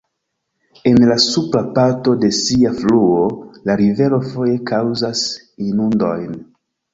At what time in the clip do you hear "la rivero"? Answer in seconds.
3.71-4.21